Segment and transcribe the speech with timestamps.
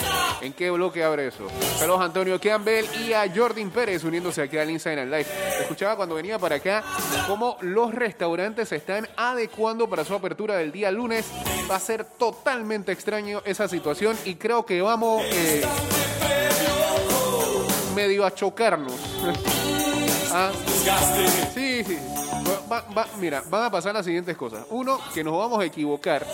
[0.42, 1.48] ¿En qué bloque abre eso?
[1.78, 5.26] Saludos a Antonio Campbell y a Jordan Pérez uniéndose aquí al Instagram Live.
[5.62, 6.84] Escuchaba cuando venía para acá
[7.28, 11.26] cómo los restaurantes se están adecuando para su apertura del día lunes.
[11.70, 15.66] Va a ser totalmente extraño esa situación y creo que vamos eh,
[17.96, 18.94] medio a chocarnos.
[20.36, 20.50] Ah,
[21.54, 22.00] Sí, sí.
[23.20, 24.66] Mira, van a pasar las siguientes cosas.
[24.70, 26.26] Uno, que nos vamos a equivocar.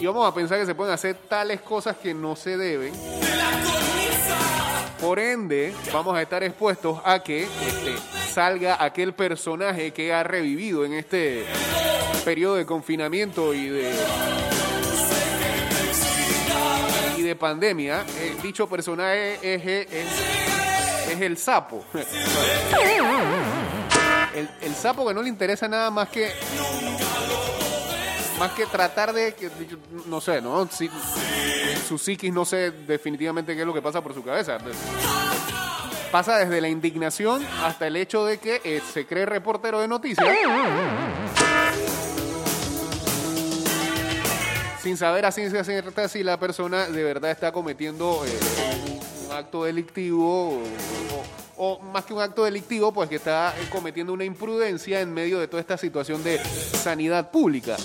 [0.00, 2.92] Y vamos a pensar que se pueden hacer tales cosas que no se deben.
[5.00, 7.94] Por ende, vamos a estar expuestos a que este,
[8.32, 11.44] salga aquel personaje que ha revivido en este
[12.24, 13.92] periodo de confinamiento y de
[17.16, 18.04] y de pandemia.
[18.18, 19.86] Eh, dicho personaje es-
[21.10, 21.84] es el sapo.
[24.38, 26.30] El, sapo que no le interesa nada más que
[28.38, 29.34] más que tratar de
[30.06, 30.68] no sé, ¿no?
[30.70, 30.88] Si,
[31.88, 34.58] su psiquis no sé definitivamente qué es lo que pasa por su cabeza.
[36.12, 40.26] Pasa desde la indignación hasta el hecho de que eh, se cree reportero de noticias.
[44.82, 48.38] Sin saber a ciencia cierta si la persona de verdad está cometiendo eh,
[49.28, 50.62] un acto delictivo o-
[51.58, 55.38] o más que un acto delictivo, pues que está eh, cometiendo una imprudencia en medio
[55.40, 57.76] de toda esta situación de sanidad pública.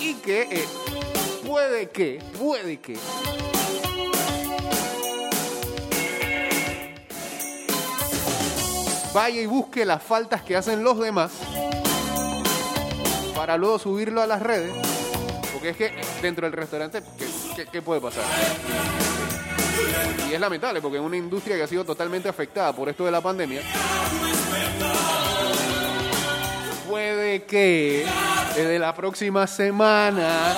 [0.00, 0.64] Y que eh,
[1.46, 2.96] puede que, puede que
[9.12, 11.30] vaya y busque las faltas que hacen los demás
[13.36, 14.72] para luego subirlo a las redes.
[15.52, 18.24] Porque es que dentro del restaurante, ¿qué, qué- qué puede pasar?
[20.28, 23.10] Y es lamentable porque es una industria que ha sido totalmente afectada por esto de
[23.10, 23.62] la pandemia.
[26.88, 28.06] Puede que
[28.54, 30.54] desde la próxima semana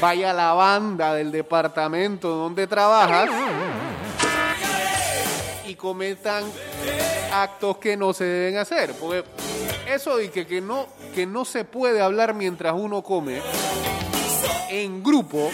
[0.00, 3.30] vaya la banda del departamento donde trabajas
[5.66, 6.44] y cometan
[7.32, 8.94] actos que no se deben hacer.
[8.94, 9.24] Porque
[9.88, 13.40] eso de que, que, no, que no se puede hablar mientras uno come
[14.68, 15.50] en grupo,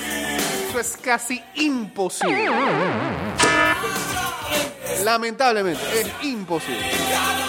[0.70, 2.48] eso es casi imposible.
[5.04, 6.86] Lamentablemente, es imposible.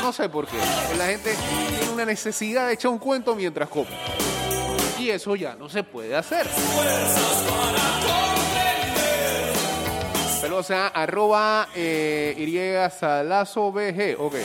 [0.02, 0.58] No sé por qué.
[0.98, 1.36] La gente
[1.78, 3.90] tiene una necesidad de echar un cuento mientras come.
[4.98, 6.48] Y eso ya no se puede hacer.
[10.42, 14.16] Pero, o sea, arroba eh, Salazo BG.
[14.18, 14.36] Ok.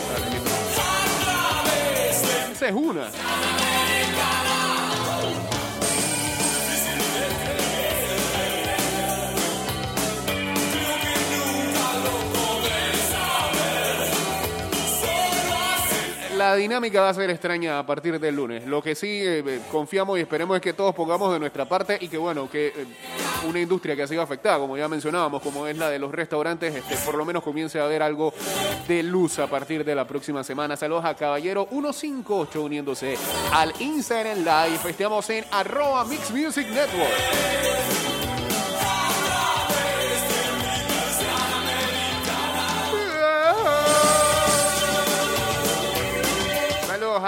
[2.53, 3.11] Esa es una.
[16.47, 18.65] La dinámica va a ser extraña a partir del lunes.
[18.67, 21.99] Lo que sí eh, eh, confiamos y esperemos es que todos pongamos de nuestra parte
[22.01, 22.87] y que, bueno, que eh,
[23.49, 26.73] una industria que ha sido afectada, como ya mencionábamos, como es la de los restaurantes,
[26.73, 28.33] este, por lo menos comience a haber algo
[28.87, 30.77] de luz a partir de la próxima semana.
[30.77, 33.19] Saludos a Caballero 158 uniéndose
[33.53, 34.89] al Instagram Live.
[34.89, 38.06] Estamos en arroba Mix Music Network.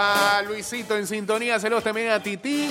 [0.01, 1.59] A Luisito en sintonía.
[1.59, 2.71] Saludos también a Titín.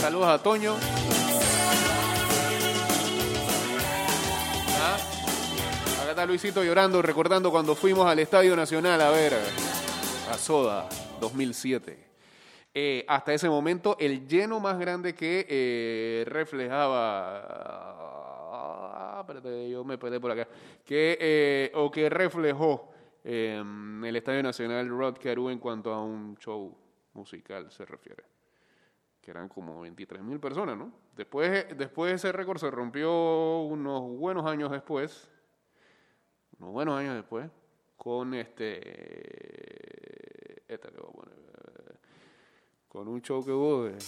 [0.00, 0.76] Saludos a Toño.
[4.80, 4.96] Ah,
[6.02, 9.34] Acá está Luisito llorando, recordando cuando fuimos al Estadio Nacional a ver
[10.30, 10.88] a Soda
[11.20, 12.06] 2007.
[12.72, 17.88] Eh, hasta ese momento, el lleno más grande que eh, reflejaba
[19.20, 20.46] espérate, yo me peleé por acá.
[20.84, 22.90] Que, eh, o que reflejó
[23.30, 23.62] eh,
[24.04, 26.74] el Estadio Nacional Rod Carew en cuanto a un show
[27.12, 28.24] musical se refiere.
[29.20, 30.90] Que eran como 23 mil personas, ¿no?
[31.14, 35.28] Después, después ese récord se rompió unos buenos años después.
[36.58, 37.50] Unos buenos años después.
[37.98, 38.72] Con este.
[40.66, 41.34] Esta le voy a poner,
[42.88, 43.98] con un show que hubo de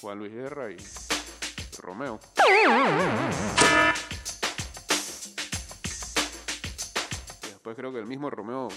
[0.00, 0.78] Juan Luis Guerra y
[1.82, 2.18] Romeo.
[7.64, 8.68] Después creo que el mismo Romeo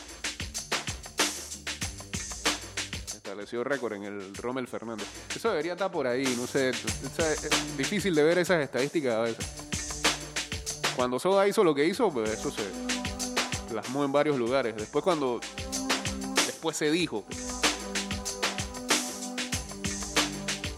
[3.06, 5.06] estableció récord en el Rommel Fernández.
[5.36, 6.70] Eso debería estar por ahí, no sé.
[6.70, 9.46] Es, difícil de ver esas estadísticas a veces.
[10.96, 12.64] Cuando Soda hizo lo que hizo, pues eso se
[13.70, 14.74] plasmó en varios lugares.
[14.78, 15.42] Después cuando
[16.46, 17.26] después se dijo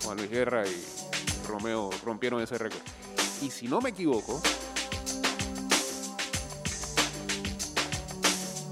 [0.03, 0.83] Juan Luis Guerra y
[1.47, 2.81] Romeo rompieron ese récord.
[3.43, 4.41] Y si no me equivoco,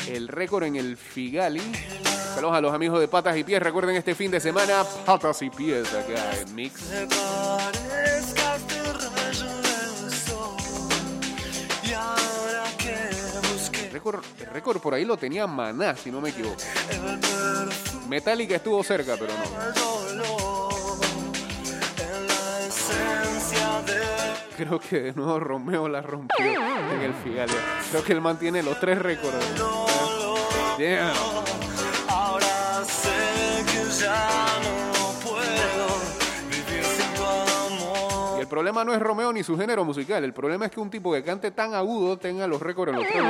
[0.07, 1.61] el récord en el Figali.
[2.33, 3.61] Saludos a los amigos de Patas y Pies.
[3.61, 6.81] Recuerden este fin de semana, Patas y Pies acá en Mix.
[13.91, 16.57] Récord, el récord por ahí lo tenía Maná, si no me equivoco.
[18.07, 20.56] Metallica estuvo cerca, pero no.
[24.57, 27.53] Creo que de nuevo Romeo la rompió en el Figali.
[27.91, 29.37] Creo que él mantiene los tres récords.
[30.79, 31.13] Damn.
[32.09, 34.27] Ahora sé que ya
[34.63, 35.87] no puedo
[36.49, 38.37] vivir sin tu amor.
[38.37, 40.23] Y el problema no es Romeo ni su género musical.
[40.23, 43.07] El problema es que un tipo que cante tan agudo tenga los récords en los
[43.07, 43.23] tres.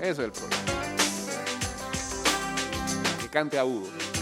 [0.00, 0.62] Ese es el problema.
[3.20, 4.13] Que cante agudo.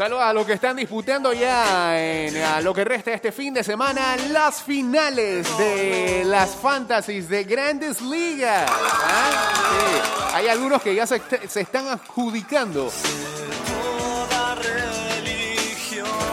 [0.00, 4.16] Saludos a los que están disputando ya en lo que resta este fin de semana
[4.30, 8.64] las finales de las fantasies de grandes ligas.
[8.70, 10.30] ¿Ah?
[10.32, 12.90] Hay algunos que ya se, se están adjudicando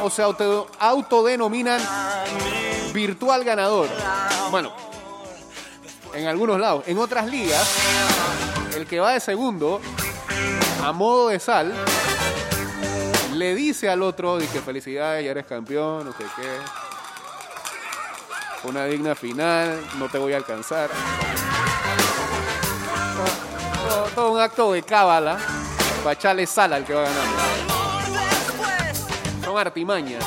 [0.02, 1.81] o se auto- autodenominan
[2.94, 3.90] virtual ganador.
[4.50, 4.72] Bueno,
[6.14, 6.86] en algunos lados.
[6.88, 7.68] En otras ligas,
[8.78, 9.81] el que va de segundo,
[10.81, 11.74] a modo de sal,
[13.38, 16.57] le dice al otro, dice felicidades, ya eres campeón, no sé qué.
[18.68, 20.89] Una digna final, no te voy a alcanzar.
[24.16, 25.38] Todo, un acto de cábala
[26.04, 27.38] para echarle sal al que va ganando.
[29.44, 30.25] Son artimañas.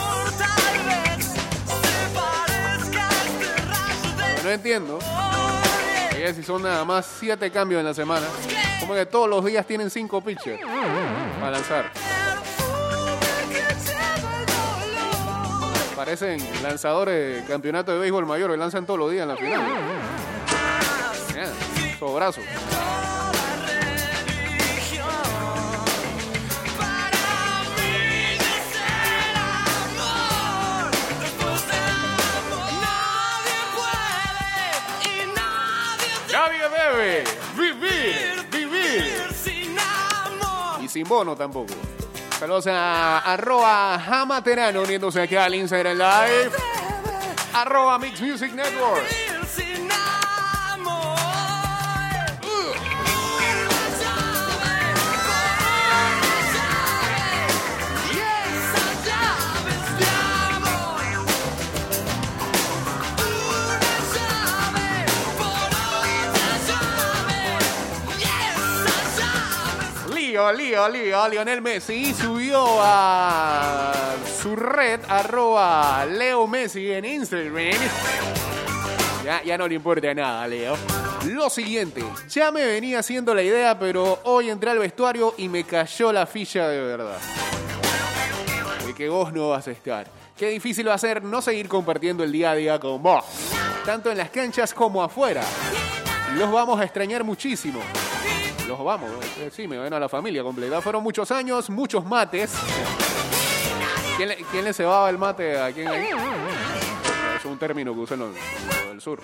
[4.43, 4.99] No entiendo.
[6.35, 8.27] Si son nada más siete cambios en la semana,
[8.79, 10.61] como que todos los días tienen cinco pitchers
[11.41, 11.91] para lanzar.
[16.11, 19.63] Parecen lanzadores de campeonato de béisbol mayor que lanzan todos los días en la final.
[21.33, 22.41] Yeah, sobrazo.
[22.41, 22.49] Del
[36.33, 37.25] nadie debe
[37.57, 38.73] vivir, vivir.
[38.73, 40.83] vivir sin amor.
[40.83, 41.75] Y sin bono tampoco.
[42.41, 46.57] Saludos a arroba Jamaterano uniéndose aquí al Instagram Live.
[47.53, 49.30] Arroba Mix Music Network.
[70.41, 71.29] Lío, lío, lío.
[71.29, 73.93] Lionel Messi subió a
[74.41, 77.79] su red arroba Leo Messi en Instagram.
[79.23, 80.77] Ya, ya no le importa nada, Leo.
[81.27, 85.65] Lo siguiente, ya me venía haciendo la idea, pero hoy entré al vestuario y me
[85.65, 87.19] cayó la ficha de verdad.
[88.87, 90.07] De que vos no vas a estar.
[90.39, 93.25] Qué difícil va a ser no seguir compartiendo el día a día con vos.
[93.85, 95.43] Tanto en las canchas como afuera.
[96.35, 97.81] Los vamos a extrañar muchísimo.
[98.79, 100.81] Vamos, eh, sí, me ven a la familia completa.
[100.81, 102.53] Fueron muchos años, muchos mates.
[104.17, 105.89] ¿Quién le, quién le cebaba el mate a quién?
[105.89, 108.35] Es un término que usan los
[108.89, 109.21] del sur.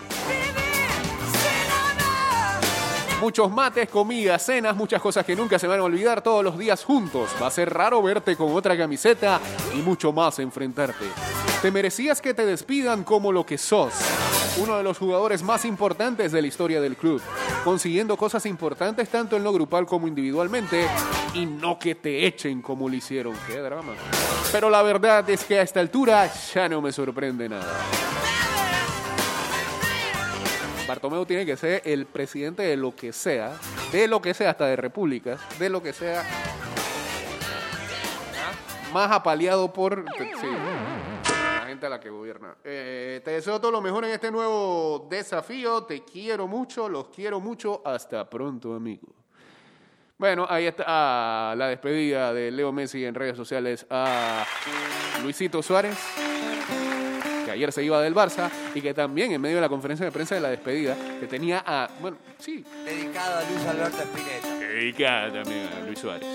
[3.20, 6.84] Muchos mates, comidas, cenas, muchas cosas que nunca se van a olvidar todos los días
[6.84, 7.30] juntos.
[7.40, 9.40] Va a ser raro verte con otra camiseta
[9.74, 11.06] y mucho más enfrentarte.
[11.62, 13.94] Te merecías que te despidan como lo que sos.
[14.58, 17.20] Uno de los jugadores más importantes de la historia del club,
[17.62, 20.86] consiguiendo cosas importantes tanto en lo grupal como individualmente
[21.34, 23.34] y no que te echen como lo hicieron.
[23.46, 23.92] Qué drama.
[24.50, 27.80] Pero la verdad es que a esta altura ya no me sorprende nada.
[30.88, 33.52] Bartomeu tiene que ser el presidente de lo que sea,
[33.92, 36.24] de lo que sea, hasta de repúblicas, de lo que sea,
[38.92, 40.46] más apaleado por sí,
[41.60, 42.56] la gente a la que gobierna.
[42.64, 45.84] Eh, te deseo todo lo mejor en este nuevo desafío.
[45.84, 47.82] Te quiero mucho, los quiero mucho.
[47.84, 49.08] Hasta pronto, amigo.
[50.18, 54.46] Bueno, ahí está ah, la despedida de Leo Messi en redes sociales a
[55.22, 55.98] Luisito Suárez
[57.46, 60.10] que ayer se iba del Barça y que también en medio de la conferencia de
[60.10, 64.58] prensa de la despedida, que tenía a, bueno, sí, Dedicado a Luis Alberto Spinetta.
[64.58, 66.26] dedicada también a Luis Suárez,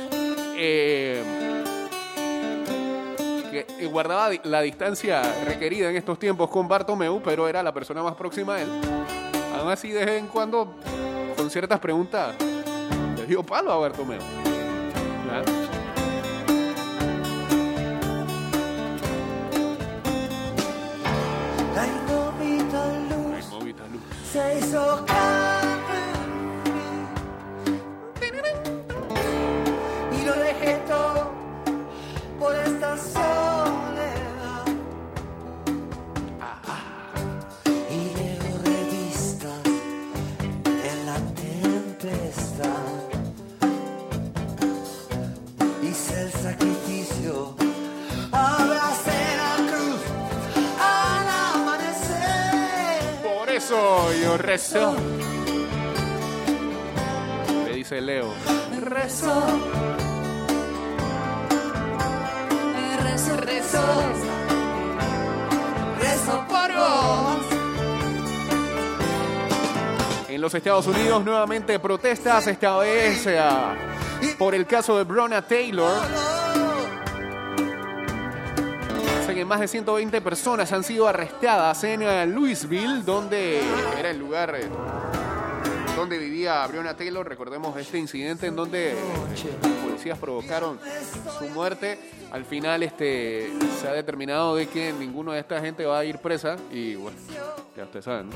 [0.56, 1.22] eh,
[3.52, 8.16] que guardaba la distancia requerida en estos tiempos con Bartomeu, pero era la persona más
[8.16, 8.70] próxima a él.
[9.60, 10.76] Aún así, de vez en cuando,
[11.36, 12.36] con ciertas preguntas,
[13.18, 14.20] le dio palo a Bartomeu.
[15.28, 15.46] ¿verdad?
[21.76, 21.86] La
[23.88, 24.02] Luz.
[24.32, 25.06] se hizo
[53.72, 54.96] yo rezo.
[57.66, 58.34] Le dice Leo.
[58.82, 59.34] Rezo,
[63.02, 64.04] rezo, rezo,
[66.02, 67.46] rezo por vos.
[70.28, 73.40] En los Estados Unidos nuevamente protestas, esta vez eh,
[74.38, 76.31] por el caso de Brona Taylor.
[79.52, 83.60] Más de 120 personas han sido arrestadas en eh, Louisville, donde
[84.00, 84.66] era el lugar eh,
[85.94, 87.28] donde vivía Breonna Taylor.
[87.28, 88.96] Recordemos este incidente en donde eh,
[89.62, 90.80] los policías provocaron
[91.38, 92.00] su muerte.
[92.32, 96.20] Al final este, se ha determinado de que ninguno de esta gente va a ir
[96.20, 97.18] presa y bueno,
[97.76, 98.30] ya ustedes saben.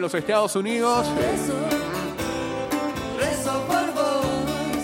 [0.00, 1.06] Los Estados Unidos,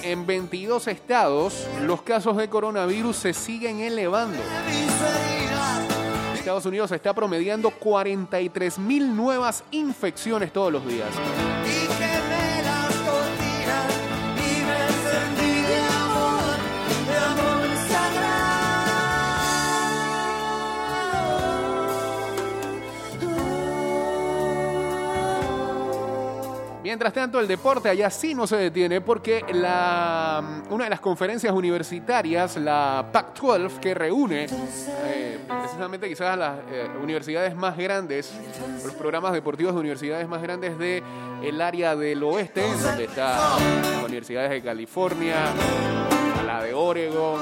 [0.02, 4.38] en 22 estados, los casos de coronavirus se siguen elevando.
[6.35, 11.09] Estados Unidos está promediando 43 mil nuevas infecciones todos los días.
[26.94, 31.52] Mientras tanto, el deporte allá sí no se detiene porque la, una de las conferencias
[31.52, 38.32] universitarias, la Pac-12, que reúne eh, precisamente quizás las eh, universidades más grandes,
[38.84, 41.02] los programas deportivos de universidades más grandes de
[41.60, 43.40] área del oeste, donde están
[43.82, 45.34] las universidades de California,
[46.46, 47.40] la de Oregon,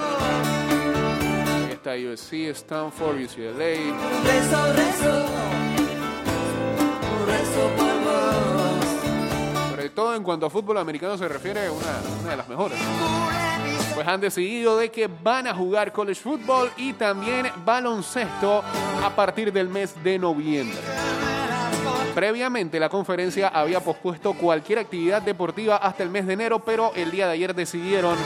[1.70, 3.74] está USC, Stanford, UCLA,
[9.94, 12.78] todo en cuanto a fútbol americano se refiere, una, una de las mejores.
[13.94, 18.62] Pues han decidido de que van a jugar college football y también baloncesto
[19.02, 20.78] a partir del mes de noviembre.
[22.14, 27.10] Previamente la conferencia había pospuesto cualquier actividad deportiva hasta el mes de enero, pero el
[27.10, 28.16] día de ayer decidieron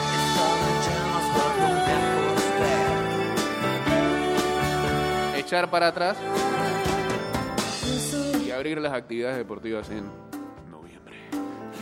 [5.37, 6.17] echar para atrás
[8.45, 10.26] y abrir las actividades deportivas en.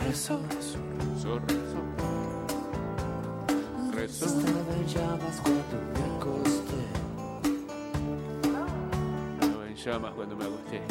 [0.03, 1.79] Rezo, Rezo, rezo.
[3.91, 4.25] Rezo.
[4.25, 6.81] estaba en llamas cuando me acosté.
[9.39, 10.81] Estaba en llamas cuando me acosté.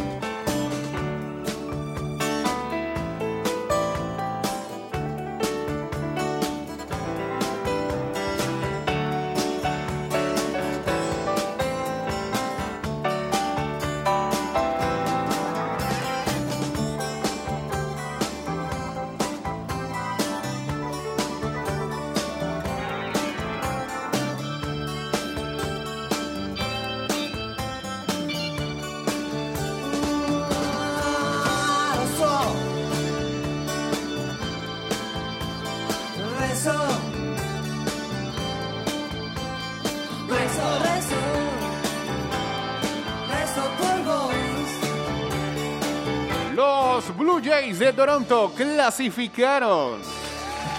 [47.54, 50.00] Jays de Toronto clasificaron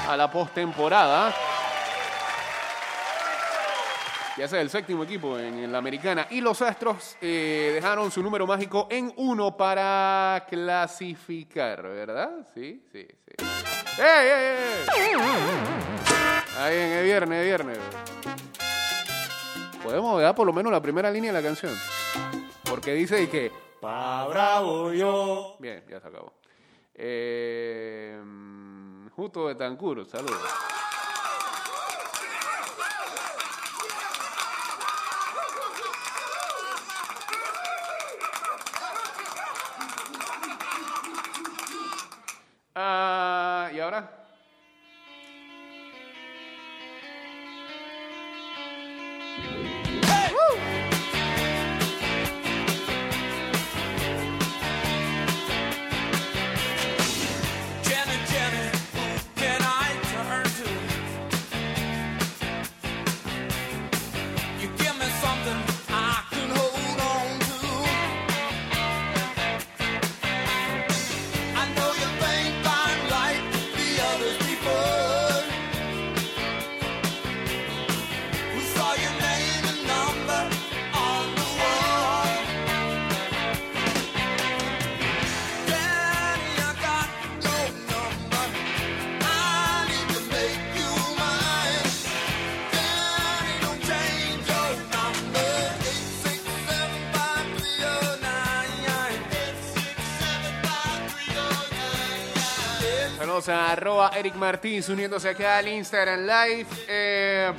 [0.10, 1.34] a la postemporada.
[4.38, 6.28] Ya sea el séptimo equipo en, la americana.
[6.30, 12.46] Y los Astros eh, dejaron su número mágico en uno para clasificar, ¿verdad?
[12.54, 13.46] Sí, sí, sí.
[13.98, 15.26] ¡Ey, ey, ey!
[16.60, 17.80] Ahí en el viernes, es viernes.
[19.82, 21.74] Podemos ver por lo menos la primera línea de la canción.
[22.70, 23.50] Porque dice que.
[23.80, 25.56] Pa' bravo yo.
[25.60, 26.34] Bien, ya se acabó.
[26.98, 28.22] Eh,
[29.16, 30.42] Justo de Tancuro, saludos.
[42.76, 44.26] Ah, ¿Y ahora?
[49.42, 49.75] Jenny,
[103.50, 106.68] a arroba Eric Martins uniéndose acá al Instagram Live.
[106.88, 107.52] Eh,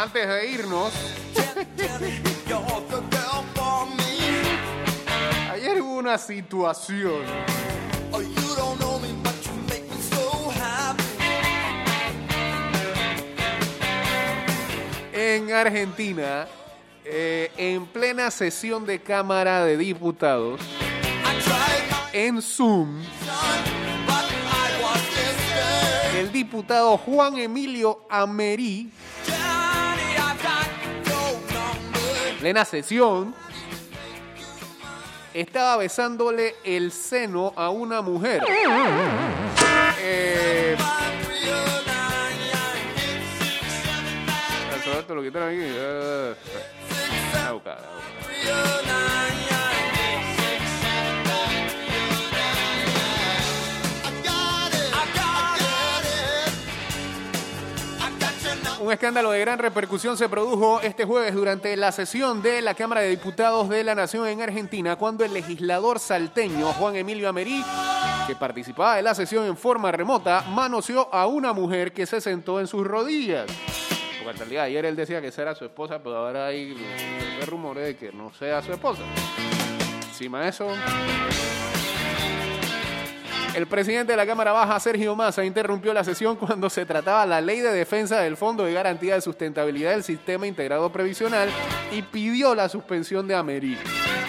[0.00, 0.92] antes de irnos,
[5.52, 7.22] ayer hubo una situación.
[15.12, 16.46] En Argentina,
[17.04, 20.60] eh, en plena sesión de Cámara de Diputados,
[22.12, 23.02] en Zoom,
[26.14, 28.90] el diputado Juan Emilio Amerí,
[32.30, 33.34] en plena sesión,
[35.32, 38.42] estaba besándole el seno a una mujer.
[39.98, 40.76] Eh,
[45.08, 45.60] lo quitaron aquí.
[58.94, 63.08] Escándalo de gran repercusión se produjo este jueves durante la sesión de la Cámara de
[63.08, 67.64] Diputados de la Nación en Argentina, cuando el legislador salteño Juan Emilio Amerí,
[68.26, 72.60] que participaba de la sesión en forma remota, manoseó a una mujer que se sentó
[72.60, 73.46] en sus rodillas.
[74.22, 76.76] Porque en realidad ayer él decía que esa era su esposa, pero ahora hay,
[77.46, 79.02] rumores de que no sea su esposa.
[80.08, 80.68] Encima de eso,
[83.54, 87.40] el presidente de la Cámara Baja, Sergio Massa, interrumpió la sesión cuando se trataba la
[87.40, 91.48] ley de defensa del Fondo de Garantía de Sustentabilidad del Sistema Integrado Previsional
[91.92, 93.78] y pidió la suspensión de Amerik.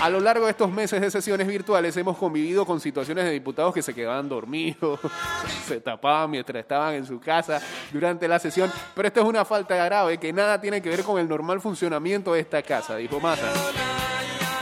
[0.01, 3.73] A lo largo de estos meses de sesiones virtuales hemos convivido con situaciones de diputados
[3.73, 4.99] que se quedaban dormidos,
[5.67, 9.75] se tapaban mientras estaban en su casa durante la sesión, pero esto es una falta
[9.83, 13.51] grave que nada tiene que ver con el normal funcionamiento de esta casa, dijo Massa.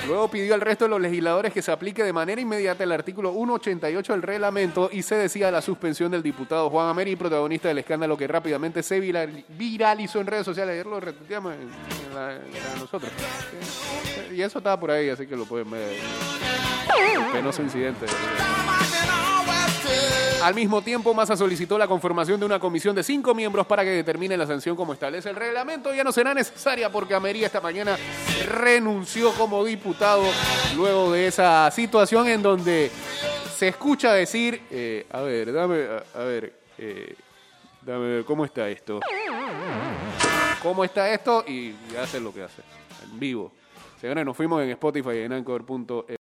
[0.07, 3.31] Luego pidió al resto de los legisladores que se aplique de manera inmediata el artículo
[3.31, 8.17] 188 del reglamento y se decía la suspensión del diputado Juan Ameri, protagonista del escándalo
[8.17, 10.73] que rápidamente se viral- viralizó en redes sociales.
[10.73, 11.53] Ayer lo retuiteamos
[12.79, 13.11] nosotros.
[14.33, 15.97] Y eso estaba por ahí, así que lo pueden ver.
[17.31, 18.05] Penoso incidente.
[20.43, 23.91] Al mismo tiempo, Massa solicitó la conformación de una comisión de cinco miembros para que
[23.91, 25.93] determine la sanción como establece el reglamento.
[25.93, 27.97] Ya no será necesaria porque Amería esta mañana
[28.49, 30.21] renunció como diputado
[30.75, 32.91] luego de esa situación en donde
[33.55, 37.15] se escucha decir, eh, a ver, dame, a, ver, eh,
[37.81, 38.99] dame ver, ¿cómo está esto?
[40.61, 41.45] ¿Cómo está esto?
[41.47, 42.63] Y hace lo que hace,
[43.01, 43.53] en vivo.
[44.01, 46.03] Señores, nos fuimos en Spotify en Anchor.fm.